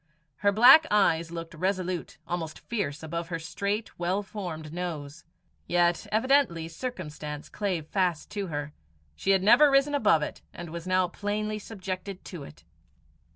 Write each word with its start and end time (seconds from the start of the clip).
Her 0.37 0.51
black 0.51 0.87
eyes 0.89 1.29
looked 1.29 1.53
resolute, 1.53 2.17
almost 2.27 2.57
fierce, 2.57 3.03
above 3.03 3.27
her 3.27 3.37
straight, 3.37 3.99
well 3.99 4.23
formed 4.23 4.73
nose. 4.73 5.23
Yet 5.67 6.07
evidently 6.11 6.67
circumstance 6.69 7.49
clave 7.49 7.85
fast 7.85 8.31
to 8.31 8.47
her. 8.47 8.73
She 9.15 9.29
had 9.29 9.43
never 9.43 9.69
risen 9.69 9.93
above 9.93 10.23
it, 10.23 10.41
and 10.55 10.71
was 10.71 10.87
now 10.87 11.07
plainly 11.07 11.59
subjected 11.59 12.25
to 12.25 12.41
it. 12.43 12.63